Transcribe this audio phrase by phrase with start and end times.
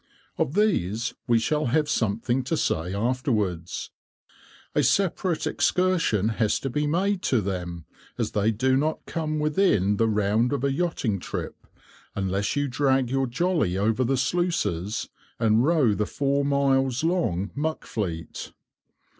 [0.39, 3.91] Of these we shall have something to say afterwards.
[4.73, 7.85] A separate excursion has to be made to them,
[8.17, 11.67] as they do not come within the round of a yachting trip,
[12.15, 15.07] unless you drag your jolly over the sluices,
[15.39, 18.53] and row the four miles long Muck Fleet.